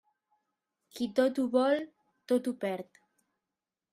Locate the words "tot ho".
1.19-1.43, 2.31-2.55